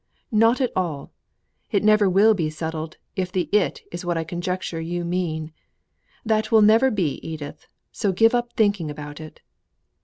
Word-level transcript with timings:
not 0.31 0.59
at 0.59 0.71
all. 0.75 1.11
It 1.69 1.83
never 1.83 2.09
will 2.09 2.33
be 2.33 2.49
settled, 2.49 2.97
if 3.15 3.31
the 3.31 3.47
'it' 3.51 3.83
is 3.91 4.03
what 4.03 4.17
I 4.17 4.23
conjecture 4.23 4.81
you 4.81 5.05
mean. 5.05 5.51
That 6.25 6.51
will 6.51 6.63
never 6.63 6.89
be, 6.89 7.19
Edith, 7.21 7.67
so 7.91 8.11
give 8.11 8.33
up 8.33 8.53
thinking 8.53 8.89
about 8.89 9.19
it." 9.19 9.41